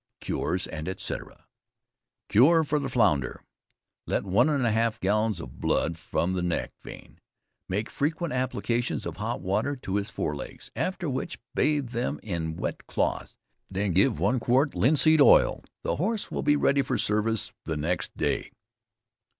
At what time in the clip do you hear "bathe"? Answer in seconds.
11.53-11.89